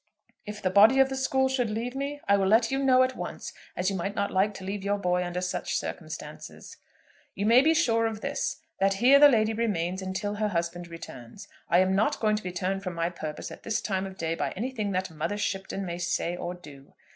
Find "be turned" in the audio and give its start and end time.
12.43-12.81